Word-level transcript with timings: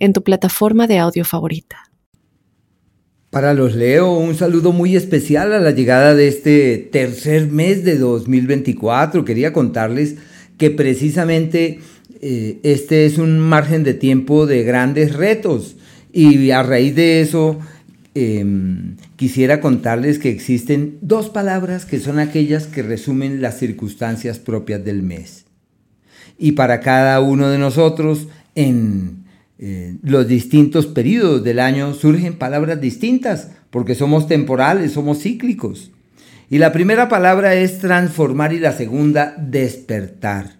en 0.00 0.12
tu 0.12 0.24
plataforma 0.24 0.88
de 0.88 0.98
audio 0.98 1.24
favorita. 1.24 1.90
Para 3.30 3.54
los 3.54 3.76
Leo, 3.76 4.12
un 4.14 4.34
saludo 4.34 4.72
muy 4.72 4.96
especial 4.96 5.52
a 5.52 5.60
la 5.60 5.70
llegada 5.70 6.16
de 6.16 6.26
este 6.26 6.78
tercer 6.90 7.46
mes 7.46 7.84
de 7.84 7.96
2024. 7.96 9.24
Quería 9.24 9.52
contarles 9.52 10.16
que 10.58 10.70
precisamente 10.72 11.78
eh, 12.20 12.58
este 12.64 13.06
es 13.06 13.18
un 13.18 13.38
margen 13.38 13.84
de 13.84 13.94
tiempo 13.94 14.46
de 14.46 14.64
grandes 14.64 15.14
retos 15.14 15.76
y 16.12 16.50
a 16.50 16.64
raíz 16.64 16.96
de 16.96 17.20
eso 17.20 17.60
em, 18.14 18.96
quisiera 19.14 19.60
contarles 19.60 20.18
que 20.18 20.30
existen 20.30 20.98
dos 21.00 21.30
palabras 21.30 21.86
que 21.86 22.00
son 22.00 22.18
aquellas 22.18 22.66
que 22.66 22.82
resumen 22.82 23.40
las 23.40 23.58
circunstancias 23.60 24.40
propias 24.40 24.84
del 24.84 25.02
mes. 25.02 25.44
Y 26.36 26.52
para 26.52 26.80
cada 26.80 27.20
uno 27.20 27.48
de 27.48 27.58
nosotros 27.58 28.26
en 28.56 29.24
eh, 29.62 29.98
los 30.02 30.26
distintos 30.26 30.86
periodos 30.86 31.44
del 31.44 31.58
año 31.58 31.92
surgen 31.92 32.38
palabras 32.38 32.80
distintas, 32.80 33.48
porque 33.68 33.94
somos 33.94 34.26
temporales, 34.26 34.92
somos 34.92 35.18
cíclicos. 35.18 35.90
Y 36.48 36.56
la 36.56 36.72
primera 36.72 37.10
palabra 37.10 37.54
es 37.54 37.78
transformar 37.78 38.54
y 38.54 38.58
la 38.58 38.72
segunda 38.72 39.34
despertar, 39.36 40.56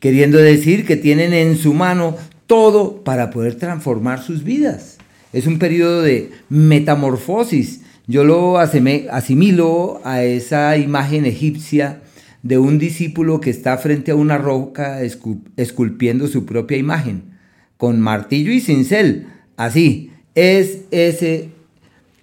queriendo 0.00 0.38
decir 0.38 0.86
que 0.86 0.96
tienen 0.96 1.34
en 1.34 1.58
su 1.58 1.74
mano 1.74 2.16
todo 2.46 3.04
para 3.04 3.28
poder 3.28 3.56
transformar 3.56 4.22
sus 4.22 4.42
vidas. 4.44 4.96
Es 5.34 5.46
un 5.46 5.58
periodo 5.58 6.00
de 6.00 6.30
metamorfosis. 6.48 7.82
Yo 8.06 8.24
lo 8.24 8.56
asimilo 8.56 10.00
a 10.04 10.22
esa 10.22 10.78
imagen 10.78 11.26
egipcia 11.26 12.00
de 12.42 12.56
un 12.56 12.78
discípulo 12.78 13.42
que 13.42 13.50
está 13.50 13.76
frente 13.76 14.10
a 14.10 14.14
una 14.14 14.38
roca 14.38 15.02
esculpiendo 15.02 16.28
su 16.28 16.46
propia 16.46 16.78
imagen 16.78 17.36
con 17.78 18.00
martillo 18.00 18.52
y 18.52 18.60
cincel. 18.60 19.28
Así, 19.56 20.10
es 20.34 20.80
ese 20.90 21.48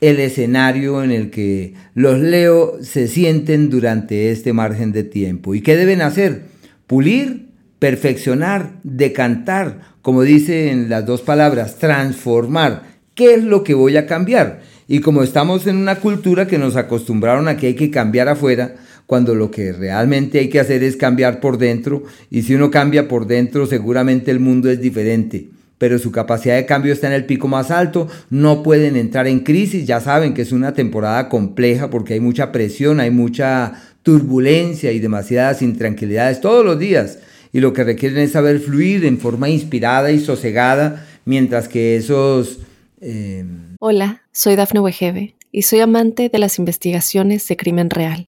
el 0.02 0.20
escenario 0.20 1.04
en 1.04 1.12
el 1.12 1.32
que 1.32 1.74
los 1.96 2.20
Leo 2.20 2.78
se 2.82 3.08
sienten 3.08 3.72
durante 3.72 4.30
este 4.32 4.54
margen 4.54 4.92
de 4.92 5.04
tiempo. 5.04 5.56
¿Y 5.56 5.62
qué 5.62 5.76
deben 5.76 6.02
hacer? 6.02 6.44
Pulir, 6.86 7.48
perfeccionar, 7.80 8.74
decantar, 8.84 9.82
como 10.02 10.22
dicen 10.22 10.90
las 10.90 11.06
dos 11.06 11.22
palabras, 11.22 11.80
transformar. 11.80 12.84
¿Qué 13.16 13.34
es 13.34 13.44
lo 13.44 13.64
que 13.64 13.74
voy 13.74 13.98
a 13.98 14.06
cambiar? 14.06 14.62
Y 14.88 15.00
como 15.00 15.24
estamos 15.24 15.66
en 15.66 15.78
una 15.78 15.96
cultura 15.96 16.46
que 16.46 16.60
nos 16.60 16.76
acostumbraron 16.76 17.48
a 17.48 17.58
que 17.58 17.68
hay 17.68 17.76
que 17.76 17.90
cambiar 17.90 18.28
afuera, 18.28 18.76
cuando 19.06 19.36
lo 19.36 19.52
que 19.52 19.72
realmente 19.72 20.40
hay 20.40 20.50
que 20.50 20.60
hacer 20.60 20.84
es 20.84 20.96
cambiar 20.98 21.40
por 21.40 21.58
dentro, 21.58 22.04
y 22.30 22.42
si 22.44 22.56
uno 22.56 22.72
cambia 22.72 23.08
por 23.08 23.28
dentro, 23.28 23.68
seguramente 23.68 24.32
el 24.32 24.40
mundo 24.40 24.70
es 24.70 24.82
diferente 24.82 25.50
pero 25.78 26.00
su 26.00 26.12
capacidad 26.12 26.56
de 26.56 26.66
cambio 26.66 26.94
está 26.94 27.08
en 27.08 27.14
el 27.14 27.26
pico 27.26 27.48
más 27.48 27.72
alto, 27.72 28.08
no 28.30 28.64
pueden 28.64 28.96
entrar 28.96 29.28
en 29.28 29.42
crisis, 29.42 29.86
ya 29.86 30.00
saben 30.00 30.34
que 30.34 30.42
es 30.42 30.52
una 30.52 30.74
temporada 30.74 31.30
compleja 31.30 31.90
porque 31.90 32.14
hay 32.14 32.20
mucha 32.20 32.52
presión, 32.52 33.00
hay 33.00 33.12
mucha 33.12 33.74
turbulencia 34.04 34.92
y 34.92 35.00
demasiadas 35.00 35.62
intranquilidades 35.62 36.40
todos 36.40 36.64
los 36.66 36.80
días, 36.80 37.20
y 37.52 37.60
lo 37.60 37.74
que 37.74 37.84
requieren 37.84 38.20
es 38.20 38.32
saber 38.32 38.60
fluir 38.60 39.06
en 39.06 39.18
forma 39.18 39.50
inspirada 39.50 40.12
y 40.12 40.20
sosegada, 40.20 41.06
mientras 41.26 41.68
que 41.68 41.96
esos... 41.96 42.60
Eh... 43.02 43.46
Hola, 43.80 44.24
soy 44.32 44.56
Dafne 44.56 44.80
Wegebe 44.80 45.36
y 45.52 45.64
soy 45.64 45.80
amante 45.80 46.30
de 46.30 46.40
las 46.40 46.60
investigaciones 46.60 47.48
de 47.48 47.58
crimen 47.58 47.90
real. 47.90 48.28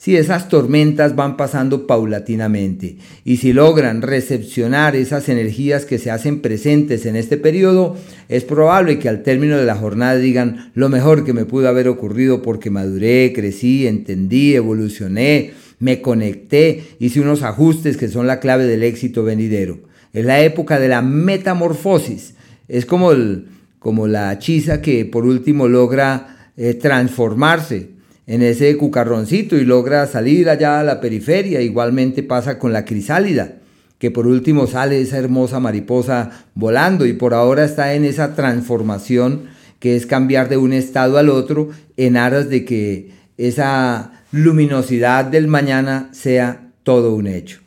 si 0.00 0.16
esas 0.16 0.48
tormentas 0.48 1.14
van 1.14 1.36
pasando 1.36 1.86
paulatinamente 1.86 2.96
y 3.22 3.36
si 3.36 3.52
logran 3.52 4.00
recepcionar 4.00 4.96
esas 4.96 5.28
energías 5.28 5.84
que 5.84 5.98
se 5.98 6.10
hacen 6.10 6.40
presentes 6.40 7.04
en 7.04 7.16
este 7.16 7.36
periodo, 7.36 7.98
es 8.30 8.44
probable 8.44 8.98
que 8.98 9.10
al 9.10 9.22
término 9.22 9.58
de 9.58 9.66
la 9.66 9.76
jornada 9.76 10.16
digan 10.16 10.72
lo 10.74 10.88
mejor 10.88 11.26
que 11.26 11.34
me 11.34 11.44
pudo 11.44 11.68
haber 11.68 11.86
ocurrido 11.86 12.40
porque 12.40 12.70
maduré, 12.70 13.34
crecí, 13.34 13.86
entendí, 13.86 14.54
evolucioné, 14.54 15.50
me 15.80 16.00
conecté, 16.00 16.82
hice 16.98 17.20
unos 17.20 17.42
ajustes 17.42 17.98
que 17.98 18.08
son 18.08 18.26
la 18.26 18.40
clave 18.40 18.64
del 18.64 18.84
éxito 18.84 19.22
venidero. 19.22 19.80
Es 20.14 20.24
la 20.24 20.40
época 20.40 20.80
de 20.80 20.88
la 20.88 21.02
metamorfosis. 21.02 22.36
Es 22.68 22.86
como, 22.86 23.12
el, 23.12 23.48
como 23.78 24.06
la 24.06 24.32
hechiza 24.32 24.80
que 24.80 25.04
por 25.04 25.26
último 25.26 25.68
logra 25.68 26.52
eh, 26.56 26.72
transformarse 26.72 27.99
en 28.30 28.42
ese 28.42 28.76
cucarroncito 28.76 29.56
y 29.56 29.64
logra 29.64 30.06
salir 30.06 30.48
allá 30.48 30.78
a 30.78 30.84
la 30.84 31.00
periferia. 31.00 31.62
Igualmente 31.62 32.22
pasa 32.22 32.60
con 32.60 32.72
la 32.72 32.84
crisálida, 32.84 33.56
que 33.98 34.12
por 34.12 34.28
último 34.28 34.68
sale 34.68 35.00
esa 35.00 35.18
hermosa 35.18 35.58
mariposa 35.58 36.46
volando 36.54 37.06
y 37.06 37.12
por 37.12 37.34
ahora 37.34 37.64
está 37.64 37.92
en 37.94 38.04
esa 38.04 38.36
transformación 38.36 39.46
que 39.80 39.96
es 39.96 40.06
cambiar 40.06 40.48
de 40.48 40.58
un 40.58 40.72
estado 40.72 41.18
al 41.18 41.28
otro 41.28 41.70
en 41.96 42.16
aras 42.16 42.48
de 42.48 42.64
que 42.64 43.10
esa 43.36 44.12
luminosidad 44.30 45.24
del 45.24 45.48
mañana 45.48 46.08
sea 46.12 46.68
todo 46.84 47.16
un 47.16 47.26
hecho. 47.26 47.58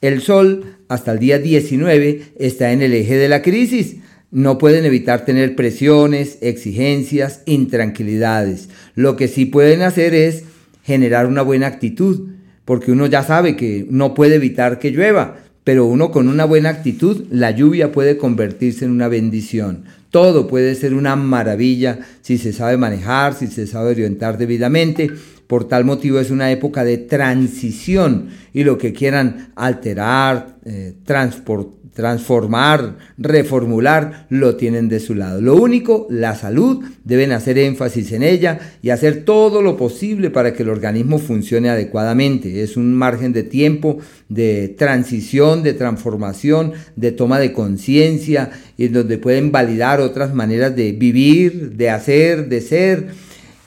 El 0.00 0.20
sol 0.20 0.78
hasta 0.88 1.12
el 1.12 1.20
día 1.20 1.38
19 1.38 2.32
está 2.40 2.72
en 2.72 2.82
el 2.82 2.92
eje 2.92 3.14
de 3.14 3.28
la 3.28 3.40
crisis, 3.40 3.98
no 4.30 4.58
pueden 4.58 4.84
evitar 4.84 5.24
tener 5.24 5.56
presiones, 5.56 6.38
exigencias, 6.40 7.42
intranquilidades. 7.46 8.68
Lo 8.94 9.16
que 9.16 9.28
sí 9.28 9.46
pueden 9.46 9.82
hacer 9.82 10.14
es 10.14 10.44
generar 10.84 11.26
una 11.26 11.42
buena 11.42 11.66
actitud, 11.66 12.28
porque 12.64 12.92
uno 12.92 13.06
ya 13.06 13.22
sabe 13.22 13.56
que 13.56 13.86
no 13.88 14.14
puede 14.14 14.36
evitar 14.36 14.78
que 14.78 14.90
llueva, 14.90 15.38
pero 15.64 15.86
uno 15.86 16.10
con 16.10 16.28
una 16.28 16.44
buena 16.44 16.70
actitud, 16.70 17.26
la 17.30 17.50
lluvia 17.50 17.92
puede 17.92 18.16
convertirse 18.16 18.84
en 18.84 18.90
una 18.90 19.08
bendición. 19.08 19.84
Todo 20.10 20.46
puede 20.46 20.74
ser 20.74 20.94
una 20.94 21.14
maravilla 21.16 21.98
si 22.22 22.38
se 22.38 22.52
sabe 22.54 22.78
manejar, 22.78 23.34
si 23.34 23.46
se 23.48 23.66
sabe 23.66 23.90
orientar 23.90 24.38
debidamente. 24.38 25.10
Por 25.46 25.68
tal 25.68 25.84
motivo 25.84 26.20
es 26.20 26.30
una 26.30 26.50
época 26.50 26.84
de 26.84 26.98
transición 26.98 28.28
y 28.54 28.64
lo 28.64 28.78
que 28.78 28.92
quieran 28.92 29.52
alterar, 29.56 30.56
eh, 30.64 30.94
transportar, 31.04 31.77
transformar, 31.98 32.96
reformular, 33.18 34.28
lo 34.30 34.54
tienen 34.54 34.88
de 34.88 35.00
su 35.00 35.16
lado. 35.16 35.40
Lo 35.40 35.56
único, 35.56 36.06
la 36.10 36.36
salud, 36.36 36.84
deben 37.02 37.32
hacer 37.32 37.58
énfasis 37.58 38.12
en 38.12 38.22
ella 38.22 38.60
y 38.82 38.90
hacer 38.90 39.24
todo 39.24 39.62
lo 39.62 39.76
posible 39.76 40.30
para 40.30 40.52
que 40.52 40.62
el 40.62 40.68
organismo 40.68 41.18
funcione 41.18 41.70
adecuadamente. 41.70 42.62
Es 42.62 42.76
un 42.76 42.94
margen 42.94 43.32
de 43.32 43.42
tiempo 43.42 43.98
de 44.28 44.72
transición, 44.78 45.64
de 45.64 45.74
transformación, 45.74 46.74
de 46.94 47.10
toma 47.10 47.40
de 47.40 47.52
conciencia 47.52 48.52
en 48.78 48.92
donde 48.92 49.18
pueden 49.18 49.50
validar 49.50 50.00
otras 50.00 50.32
maneras 50.32 50.76
de 50.76 50.92
vivir, 50.92 51.72
de 51.72 51.90
hacer, 51.90 52.48
de 52.48 52.60
ser. 52.60 53.06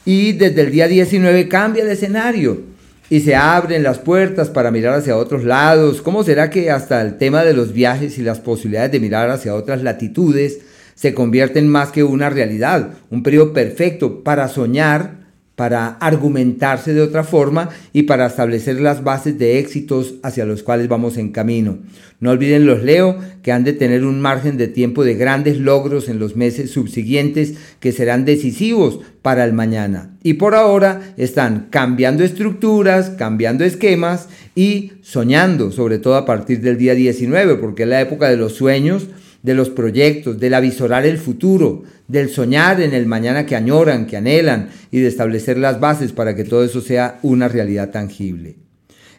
Y 0.06 0.32
desde 0.32 0.62
el 0.62 0.72
día 0.72 0.88
19 0.88 1.50
cambia 1.50 1.84
el 1.84 1.90
escenario 1.90 2.71
y 3.12 3.20
se 3.20 3.36
abren 3.36 3.84
las 3.84 4.00
puertas 4.00 4.50
para 4.50 4.72
mirar 4.72 4.94
hacia 4.94 5.18
otros 5.18 5.44
lados. 5.44 6.02
¿Cómo 6.02 6.24
será 6.24 6.50
que 6.50 6.72
hasta 6.72 7.02
el 7.02 7.18
tema 7.18 7.44
de 7.44 7.54
los 7.54 7.74
viajes 7.74 8.18
y 8.18 8.22
las 8.22 8.40
posibilidades 8.40 8.94
de 8.94 9.02
mirar 9.02 9.30
hacia 9.30 9.54
otras 9.54 9.84
latitudes 9.84 10.60
se 10.96 11.14
convierten 11.14 11.68
más 11.68 11.92
que 11.92 12.06
una 12.06 12.30
realidad? 12.30 12.92
Un 13.10 13.22
periodo 13.22 13.52
perfecto 13.52 14.24
para 14.24 14.48
soñar, 14.48 15.21
para 15.62 15.90
argumentarse 16.00 16.92
de 16.92 17.04
otra 17.04 17.24
forma 17.24 17.70
y 17.94 18.02
para 18.04 18.26
establecer 18.26 18.82
las 18.82 19.04
bases 19.04 19.38
de 19.38 19.60
éxitos 19.60 20.16
hacia 20.24 20.44
los 20.44 20.64
cuales 20.64 20.88
vamos 20.88 21.18
en 21.18 21.30
camino. 21.30 21.78
No 22.20 22.32
olviden 22.32 22.66
los 22.66 22.82
Leo 22.82 23.20
que 23.44 23.52
han 23.52 23.64
de 23.64 23.74
tener 23.74 24.04
un 24.04 24.22
margen 24.22 24.58
de 24.58 24.68
tiempo 24.68 25.04
de 25.04 25.14
grandes 25.14 25.60
logros 25.60 26.10
en 26.10 26.18
los 26.18 26.36
meses 26.36 26.72
subsiguientes 26.72 27.54
que 27.80 27.92
serán 27.92 28.26
decisivos 28.26 29.02
para 29.22 29.46
el 29.46 29.54
mañana. 29.54 30.18
Y 30.24 30.34
por 30.34 30.56
ahora 30.56 31.14
están 31.16 31.68
cambiando 31.70 32.24
estructuras, 32.24 33.12
cambiando 33.12 33.64
esquemas 33.64 34.30
y 34.56 34.94
soñando, 35.04 35.72
sobre 35.72 36.00
todo 36.00 36.16
a 36.16 36.26
partir 36.26 36.62
del 36.62 36.80
día 36.80 36.96
19, 36.96 37.58
porque 37.58 37.84
es 37.84 37.90
la 37.90 38.02
época 38.02 38.32
de 38.32 38.38
los 38.38 38.54
sueños, 38.54 39.10
de 39.44 39.54
los 39.54 39.70
proyectos, 39.70 40.40
del 40.40 40.54
avisorar 40.54 41.06
el 41.06 41.18
futuro, 41.18 41.84
del 42.08 42.30
soñar 42.30 42.82
en 42.82 42.94
el 42.94 43.06
mañana 43.06 43.46
que 43.46 43.56
añoran, 43.56 44.06
que 44.06 44.18
anhelan 44.18 44.70
y 44.92 45.00
de 45.00 45.08
establecer 45.08 45.58
las 45.58 45.80
bases 45.80 46.12
para 46.12 46.36
que 46.36 46.44
todo 46.44 46.64
eso 46.64 46.82
sea 46.82 47.20
una 47.24 47.48
realidad 47.48 47.90
tangible. 47.90 48.58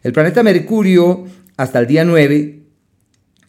El 0.02 0.12
planeta 0.12 0.42
Mercurio, 0.42 1.24
hasta 1.56 1.78
el 1.80 1.86
día 1.86 2.04
9, 2.04 2.62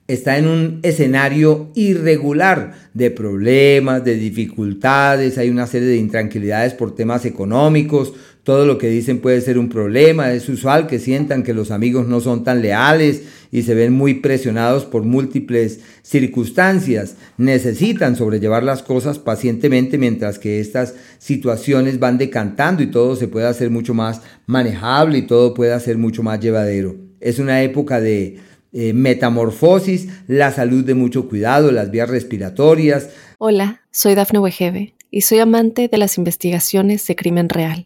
está 0.08 0.38
en 0.38 0.48
un 0.48 0.80
escenario 0.84 1.72
irregular 1.76 2.74
de 2.94 3.10
problemas, 3.12 4.04
de 4.04 4.16
dificultades, 4.16 5.38
hay 5.38 5.50
una 5.50 5.68
serie 5.68 5.88
de 5.88 5.98
intranquilidades 5.98 6.74
por 6.74 6.96
temas 6.96 7.26
económicos, 7.26 8.14
todo 8.44 8.66
lo 8.66 8.78
que 8.78 8.90
dicen 8.90 9.20
puede 9.20 9.40
ser 9.40 9.58
un 9.58 9.70
problema, 9.70 10.34
es 10.34 10.50
usual 10.50 10.86
que 10.86 11.00
sientan 11.00 11.44
que 11.44 11.54
los 11.54 11.72
amigos 11.72 12.08
no 12.08 12.20
son 12.20 12.44
tan 12.44 12.62
leales 12.62 13.24
y 13.52 13.62
se 13.62 13.74
ven 13.74 13.94
muy 13.94 14.16
presionados 14.16 14.84
por 14.84 15.04
múltiples 15.04 15.80
circunstancias. 16.02 17.16
Necesitan 17.38 18.18
sobrellevar 18.18 18.64
las 18.64 18.84
cosas 18.84 19.18
pacientemente 19.18 19.98
mientras 19.98 20.40
que 20.40 20.60
estas 20.60 20.96
situaciones 21.20 22.00
van 22.00 22.18
decantando 22.18 22.84
y 22.84 22.88
todo 22.88 23.16
se 23.16 23.30
puede 23.30 23.48
hacer 23.48 23.70
mucho 23.70 23.94
más 23.94 24.22
manejable 24.46 25.20
y 25.20 25.28
todo 25.28 25.54
puede 25.54 25.80
ser 25.80 25.98
mucho 25.98 26.22
más 26.22 26.42
llevadero. 26.42 26.98
Es 27.22 27.40
una 27.40 27.64
época 27.64 28.02
de 28.02 28.40
eh, 28.74 28.92
metamorfosis, 28.92 30.10
la 30.28 30.52
salud 30.52 30.84
de 30.84 30.96
mucho 30.96 31.30
cuidado, 31.30 31.72
las 31.72 31.92
vías 31.92 32.10
respiratorias. 32.10 33.10
Hola, 33.38 33.82
soy 33.92 34.16
Dafne 34.16 34.40
Wegebe 34.40 34.96
y 35.12 35.22
soy 35.22 35.40
amante 35.40 35.88
de 35.88 35.98
las 35.98 36.18
investigaciones 36.18 37.08
de 37.08 37.16
crimen 37.16 37.48
real. 37.48 37.86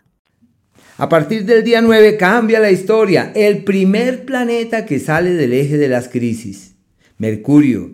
A 0.97 1.09
partir 1.09 1.45
del 1.45 1.63
día 1.63 1.81
9 1.81 2.17
cambia 2.17 2.59
la 2.59 2.71
historia. 2.71 3.31
El 3.33 3.63
primer 3.63 4.25
planeta 4.25 4.85
que 4.85 4.99
sale 4.99 5.33
del 5.33 5.53
eje 5.53 5.77
de 5.77 5.87
las 5.87 6.07
crisis, 6.07 6.73
Mercurio. 7.17 7.91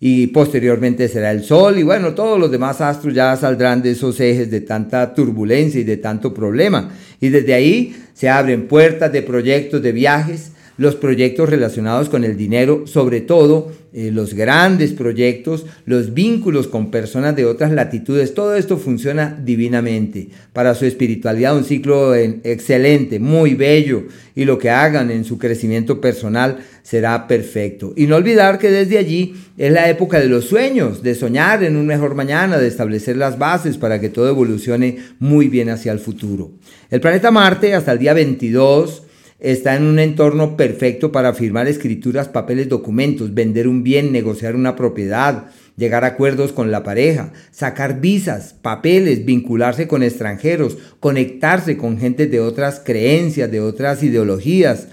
Y 0.00 0.28
posteriormente 0.28 1.08
será 1.08 1.32
el 1.32 1.42
Sol 1.42 1.76
y 1.78 1.82
bueno, 1.82 2.14
todos 2.14 2.38
los 2.38 2.52
demás 2.52 2.80
astros 2.80 3.14
ya 3.14 3.36
saldrán 3.36 3.82
de 3.82 3.90
esos 3.90 4.20
ejes 4.20 4.48
de 4.48 4.60
tanta 4.60 5.12
turbulencia 5.12 5.80
y 5.80 5.84
de 5.84 5.96
tanto 5.96 6.32
problema. 6.32 6.90
Y 7.20 7.30
desde 7.30 7.54
ahí 7.54 7.96
se 8.14 8.28
abren 8.28 8.68
puertas 8.68 9.12
de 9.12 9.22
proyectos 9.22 9.82
de 9.82 9.90
viajes, 9.90 10.52
los 10.78 10.94
proyectos 10.94 11.48
relacionados 11.50 12.08
con 12.08 12.24
el 12.24 12.36
dinero, 12.36 12.86
sobre 12.86 13.20
todo 13.20 13.70
eh, 13.92 14.10
los 14.12 14.32
grandes 14.32 14.92
proyectos, 14.92 15.66
los 15.86 16.14
vínculos 16.14 16.68
con 16.68 16.90
personas 16.90 17.34
de 17.34 17.44
otras 17.46 17.72
latitudes, 17.72 18.32
todo 18.32 18.54
esto 18.54 18.78
funciona 18.78 19.36
divinamente. 19.44 20.28
Para 20.52 20.76
su 20.76 20.86
espiritualidad 20.86 21.56
un 21.56 21.64
ciclo 21.64 22.14
excelente, 22.14 23.18
muy 23.18 23.54
bello, 23.54 24.04
y 24.36 24.44
lo 24.44 24.56
que 24.58 24.70
hagan 24.70 25.10
en 25.10 25.24
su 25.24 25.36
crecimiento 25.36 26.00
personal 26.00 26.58
será 26.82 27.26
perfecto. 27.26 27.92
Y 27.96 28.06
no 28.06 28.14
olvidar 28.14 28.58
que 28.58 28.70
desde 28.70 28.98
allí 28.98 29.34
es 29.56 29.72
la 29.72 29.90
época 29.90 30.20
de 30.20 30.28
los 30.28 30.44
sueños, 30.44 31.02
de 31.02 31.16
soñar 31.16 31.64
en 31.64 31.76
un 31.76 31.86
mejor 31.86 32.14
mañana, 32.14 32.56
de 32.56 32.68
establecer 32.68 33.16
las 33.16 33.36
bases 33.36 33.78
para 33.78 34.00
que 34.00 34.10
todo 34.10 34.28
evolucione 34.28 34.98
muy 35.18 35.48
bien 35.48 35.70
hacia 35.70 35.90
el 35.90 35.98
futuro. 35.98 36.52
El 36.88 37.00
planeta 37.00 37.32
Marte 37.32 37.74
hasta 37.74 37.90
el 37.90 37.98
día 37.98 38.14
22 38.14 39.07
está 39.40 39.76
en 39.76 39.84
un 39.84 39.98
entorno 39.98 40.56
perfecto 40.56 41.12
para 41.12 41.32
firmar 41.32 41.68
escrituras, 41.68 42.28
papeles, 42.28 42.68
documentos, 42.68 43.34
vender 43.34 43.68
un 43.68 43.82
bien, 43.82 44.12
negociar 44.12 44.56
una 44.56 44.74
propiedad, 44.74 45.50
llegar 45.76 46.04
a 46.04 46.08
acuerdos 46.08 46.52
con 46.52 46.70
la 46.70 46.82
pareja, 46.82 47.32
sacar 47.52 48.00
visas, 48.00 48.54
papeles, 48.60 49.24
vincularse 49.24 49.86
con 49.86 50.02
extranjeros, 50.02 50.76
conectarse 50.98 51.76
con 51.76 51.98
gente 51.98 52.26
de 52.26 52.40
otras 52.40 52.80
creencias, 52.84 53.50
de 53.50 53.60
otras 53.60 54.02
ideologías. 54.02 54.88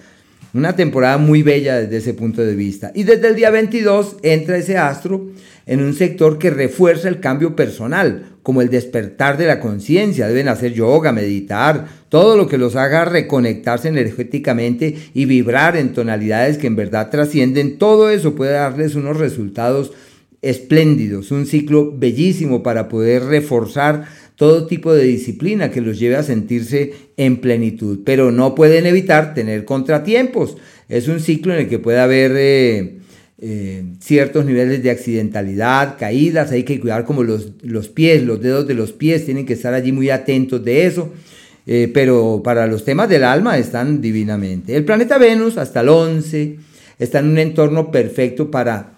Una 0.56 0.74
temporada 0.74 1.18
muy 1.18 1.44
bella 1.44 1.82
desde 1.82 1.98
ese 1.98 2.14
punto 2.14 2.42
de 2.42 2.56
vista. 2.56 2.94
Y 2.96 3.04
desde 3.04 3.28
el 3.28 3.36
día 3.36 3.50
22 3.50 4.16
entra 4.24 4.56
ese 4.56 4.78
astro 4.78 5.32
en 5.66 5.82
un 5.82 5.94
sector 5.94 6.40
que 6.40 6.50
refuerza 6.50 7.10
el 7.10 7.20
cambio 7.20 7.58
personal, 7.58 8.38
como 8.42 8.62
el 8.62 8.70
despertar 8.70 9.36
de 9.36 9.48
la 9.48 9.60
conciencia. 9.60 10.30
Deben 10.30 10.48
hacer 10.48 10.72
yoga, 10.72 11.12
meditar, 11.12 11.88
todo 12.08 12.38
lo 12.38 12.48
que 12.48 12.58
los 12.58 12.78
haga 12.78 13.04
reconectarse 13.04 13.90
energéticamente 13.90 14.96
y 15.14 15.26
vibrar 15.26 15.76
en 15.76 15.92
tonalidades 15.92 16.58
que 16.58 16.68
en 16.68 16.78
verdad 16.78 17.10
trascienden. 17.10 17.78
Todo 17.78 18.10
eso 18.10 18.34
puede 18.34 18.54
darles 18.54 18.96
unos 18.96 19.18
resultados 19.18 19.92
espléndidos, 20.42 21.32
un 21.32 21.48
ciclo 21.48 21.92
bellísimo 21.98 22.64
para 22.64 22.88
poder 22.88 23.26
reforzar 23.26 24.06
todo 24.36 24.68
tipo 24.68 24.94
de 24.94 25.04
disciplina 25.06 25.72
que 25.72 25.82
los 25.82 25.98
lleve 25.98 26.18
a 26.18 26.24
sentirse 26.24 26.94
en 27.18 27.38
plenitud, 27.38 28.00
pero 28.06 28.32
no 28.32 28.54
pueden 28.54 28.86
evitar 28.86 29.34
tener 29.34 29.66
contratiempos. 29.66 30.58
Es 30.90 31.08
un 31.08 31.20
ciclo 31.20 31.54
en 31.54 31.62
el 31.62 31.70
que 31.70 31.80
puede 31.80 32.00
haber 32.00 32.34
eh, 32.36 32.98
eh, 33.40 33.84
ciertos 34.00 34.46
niveles 34.46 34.84
de 34.84 34.92
accidentalidad, 34.92 35.98
caídas, 35.98 36.52
hay 36.52 36.64
que 36.64 36.80
cuidar 36.80 37.06
como 37.06 37.24
los, 37.24 37.52
los, 37.64 37.88
pies, 37.88 38.24
los 38.24 38.42
dedos 38.42 38.68
de 38.68 38.74
los 38.74 38.92
pies, 38.92 39.26
tienen 39.26 39.46
que 39.46 39.54
estar 39.54 39.74
allí 39.74 39.94
muy 39.94 40.10
atentos 40.10 40.64
de 40.64 40.86
eso, 40.86 41.14
eh, 41.66 41.90
pero 41.94 42.42
para 42.44 42.68
los 42.68 42.84
temas 42.84 43.08
del 43.08 43.24
alma 43.24 43.58
están 43.58 44.02
divinamente. 44.02 44.76
El 44.76 44.84
planeta 44.84 45.18
Venus 45.18 45.58
hasta 45.58 45.80
el 45.80 45.90
11 45.90 46.58
está 47.00 47.20
en 47.20 47.30
un 47.30 47.38
entorno 47.38 47.90
perfecto 47.90 48.52
para 48.52 48.92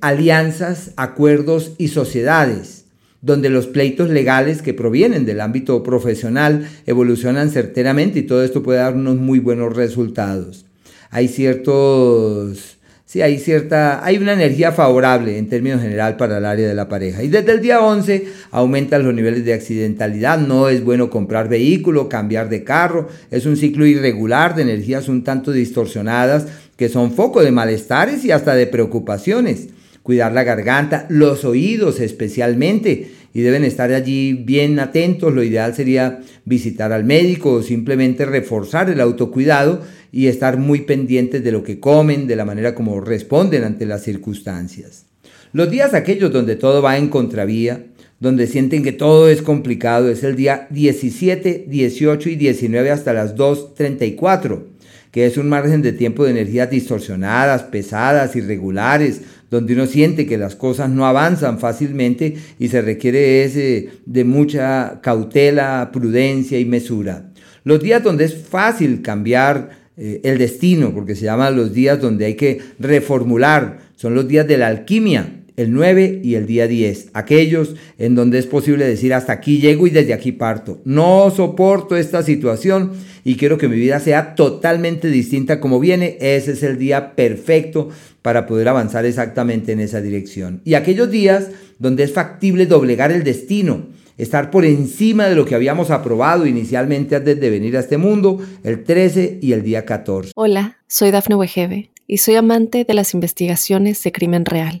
alianzas, 0.00 0.92
acuerdos 0.94 1.72
y 1.76 1.88
sociedades, 1.88 2.79
donde 3.22 3.50
los 3.50 3.66
pleitos 3.66 4.10
legales 4.10 4.62
que 4.62 4.74
provienen 4.74 5.26
del 5.26 5.40
ámbito 5.40 5.82
profesional 5.82 6.68
evolucionan 6.86 7.50
certeramente 7.50 8.20
y 8.20 8.22
todo 8.22 8.42
esto 8.42 8.62
puede 8.62 8.78
dar 8.78 8.94
unos 8.94 9.16
muy 9.16 9.38
buenos 9.38 9.76
resultados. 9.76 10.66
Hay 11.10 11.28
ciertos 11.28 12.78
sí 13.10 13.22
hay 13.22 13.40
cierta, 13.40 14.04
hay 14.04 14.18
una 14.18 14.34
energía 14.34 14.70
favorable 14.70 15.36
en 15.36 15.48
términos 15.48 15.82
general 15.82 16.16
para 16.16 16.38
el 16.38 16.44
área 16.44 16.68
de 16.68 16.76
la 16.76 16.88
pareja. 16.88 17.24
Y 17.24 17.28
desde 17.28 17.50
el 17.50 17.60
día 17.60 17.80
11 17.80 18.28
aumentan 18.52 19.02
los 19.02 19.12
niveles 19.12 19.44
de 19.44 19.52
accidentalidad, 19.52 20.38
no 20.38 20.68
es 20.68 20.84
bueno 20.84 21.10
comprar 21.10 21.48
vehículo, 21.48 22.08
cambiar 22.08 22.48
de 22.48 22.62
carro, 22.62 23.08
es 23.32 23.46
un 23.46 23.56
ciclo 23.56 23.84
irregular 23.84 24.54
de 24.54 24.62
energías 24.62 25.08
un 25.08 25.24
tanto 25.24 25.50
distorsionadas 25.50 26.46
que 26.76 26.88
son 26.88 27.10
foco 27.10 27.42
de 27.42 27.50
malestares 27.50 28.24
y 28.24 28.30
hasta 28.30 28.54
de 28.54 28.68
preocupaciones. 28.68 29.70
Cuidar 30.02 30.32
la 30.32 30.44
garganta, 30.44 31.06
los 31.08 31.44
oídos 31.44 32.00
especialmente, 32.00 33.10
y 33.32 33.42
deben 33.42 33.64
estar 33.64 33.92
allí 33.92 34.32
bien 34.32 34.78
atentos. 34.78 35.32
Lo 35.32 35.42
ideal 35.42 35.74
sería 35.74 36.20
visitar 36.44 36.92
al 36.92 37.04
médico 37.04 37.52
o 37.52 37.62
simplemente 37.62 38.24
reforzar 38.24 38.90
el 38.90 39.00
autocuidado 39.00 39.82
y 40.12 40.26
estar 40.26 40.56
muy 40.56 40.80
pendientes 40.82 41.44
de 41.44 41.52
lo 41.52 41.62
que 41.62 41.78
comen, 41.78 42.26
de 42.26 42.36
la 42.36 42.44
manera 42.44 42.74
como 42.74 43.00
responden 43.00 43.64
ante 43.64 43.86
las 43.86 44.02
circunstancias. 44.02 45.06
Los 45.52 45.70
días 45.70 45.94
aquellos 45.94 46.32
donde 46.32 46.56
todo 46.56 46.82
va 46.82 46.96
en 46.96 47.08
contravía, 47.08 47.86
donde 48.20 48.46
sienten 48.46 48.82
que 48.82 48.92
todo 48.92 49.28
es 49.28 49.42
complicado, 49.42 50.10
es 50.10 50.22
el 50.22 50.36
día 50.36 50.68
17, 50.70 51.64
18 51.68 52.28
y 52.28 52.36
19 52.36 52.90
hasta 52.90 53.12
las 53.12 53.34
2.34, 53.34 54.62
que 55.10 55.26
es 55.26 55.36
un 55.36 55.48
margen 55.48 55.82
de 55.82 55.92
tiempo 55.92 56.24
de 56.24 56.30
energías 56.30 56.70
distorsionadas, 56.70 57.64
pesadas, 57.64 58.36
irregulares, 58.36 59.22
donde 59.50 59.74
uno 59.74 59.86
siente 59.86 60.26
que 60.26 60.38
las 60.38 60.54
cosas 60.54 60.90
no 60.90 61.06
avanzan 61.06 61.58
fácilmente 61.58 62.36
y 62.58 62.68
se 62.68 62.80
requiere 62.80 63.44
ese, 63.44 63.88
de 64.06 64.24
mucha 64.24 65.00
cautela, 65.02 65.90
prudencia 65.92 66.58
y 66.58 66.64
mesura. 66.64 67.30
Los 67.64 67.82
días 67.82 68.02
donde 68.02 68.24
es 68.24 68.36
fácil 68.36 69.02
cambiar 69.02 69.70
eh, 69.96 70.20
el 70.22 70.38
destino, 70.38 70.94
porque 70.94 71.16
se 71.16 71.24
llaman 71.24 71.56
los 71.56 71.74
días 71.74 72.00
donde 72.00 72.26
hay 72.26 72.34
que 72.34 72.60
reformular, 72.78 73.80
son 73.96 74.14
los 74.14 74.28
días 74.28 74.46
de 74.46 74.56
la 74.56 74.68
alquimia, 74.68 75.39
el 75.60 75.72
9 75.72 76.22
y 76.24 76.36
el 76.36 76.46
día 76.46 76.66
10, 76.66 77.10
aquellos 77.12 77.74
en 77.98 78.14
donde 78.14 78.38
es 78.38 78.46
posible 78.46 78.86
decir 78.86 79.12
hasta 79.12 79.32
aquí 79.32 79.60
llego 79.60 79.86
y 79.86 79.90
desde 79.90 80.14
aquí 80.14 80.32
parto. 80.32 80.80
No 80.84 81.30
soporto 81.30 81.96
esta 81.96 82.22
situación 82.22 82.92
y 83.24 83.36
quiero 83.36 83.58
que 83.58 83.68
mi 83.68 83.76
vida 83.76 84.00
sea 84.00 84.34
totalmente 84.34 85.08
distinta 85.08 85.60
como 85.60 85.78
viene. 85.78 86.16
Ese 86.20 86.52
es 86.52 86.62
el 86.62 86.78
día 86.78 87.14
perfecto 87.14 87.90
para 88.22 88.46
poder 88.46 88.68
avanzar 88.68 89.04
exactamente 89.04 89.72
en 89.72 89.80
esa 89.80 90.00
dirección. 90.00 90.62
Y 90.64 90.74
aquellos 90.74 91.10
días 91.10 91.48
donde 91.78 92.04
es 92.04 92.12
factible 92.12 92.64
doblegar 92.64 93.12
el 93.12 93.22
destino, 93.22 93.86
estar 94.16 94.50
por 94.50 94.64
encima 94.64 95.26
de 95.28 95.34
lo 95.34 95.44
que 95.44 95.54
habíamos 95.54 95.90
aprobado 95.90 96.46
inicialmente 96.46 97.16
antes 97.16 97.38
de 97.38 97.50
venir 97.50 97.76
a 97.76 97.80
este 97.80 97.98
mundo, 97.98 98.40
el 98.64 98.82
13 98.82 99.40
y 99.42 99.52
el 99.52 99.62
día 99.62 99.84
14. 99.84 100.32
Hola, 100.36 100.78
soy 100.88 101.10
Dafne 101.10 101.34
Wegebe 101.34 101.90
y 102.06 102.16
soy 102.16 102.36
amante 102.36 102.84
de 102.84 102.94
las 102.94 103.12
investigaciones 103.12 104.02
de 104.02 104.12
crimen 104.12 104.46
real. 104.46 104.80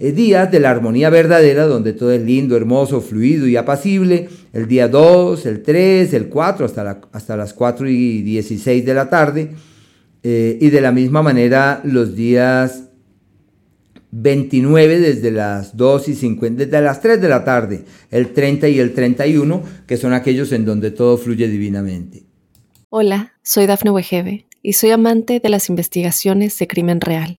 días 0.00 0.50
de 0.50 0.60
la 0.60 0.70
armonía 0.70 1.10
verdadera, 1.10 1.66
donde 1.66 1.92
todo 1.92 2.10
es 2.12 2.22
lindo, 2.22 2.56
hermoso, 2.56 3.00
fluido 3.00 3.46
y 3.46 3.56
apacible, 3.56 4.28
el 4.52 4.66
día 4.66 4.88
2, 4.88 5.44
el 5.46 5.62
3, 5.62 6.14
el 6.14 6.28
4, 6.28 6.66
hasta, 6.66 7.00
hasta 7.12 7.36
las 7.36 7.52
4 7.52 7.88
y 7.88 8.22
16 8.22 8.84
de 8.84 8.94
la 8.94 9.10
tarde, 9.10 9.50
eh, 10.22 10.58
y 10.60 10.70
de 10.70 10.80
la 10.80 10.92
misma 10.92 11.22
manera 11.22 11.80
los 11.84 12.16
días 12.16 12.84
29 14.12 14.98
desde 14.98 15.30
las 15.30 15.76
2 15.76 16.08
y 16.08 16.14
50, 16.14 16.64
desde 16.64 16.80
las 16.80 17.00
3 17.00 17.20
de 17.20 17.28
la 17.28 17.44
tarde, 17.44 17.84
el 18.10 18.32
30 18.32 18.68
y 18.68 18.78
el 18.78 18.92
31, 18.92 19.62
que 19.86 19.96
son 19.96 20.12
aquellos 20.12 20.52
en 20.52 20.64
donde 20.64 20.90
todo 20.90 21.16
fluye 21.16 21.48
divinamente. 21.48 22.24
Hola, 22.88 23.34
soy 23.42 23.66
Dafne 23.66 23.90
Wegebe 23.90 24.46
y 24.62 24.72
soy 24.72 24.90
amante 24.90 25.40
de 25.40 25.48
las 25.48 25.68
investigaciones 25.68 26.58
de 26.58 26.66
crimen 26.66 27.00
real. 27.00 27.39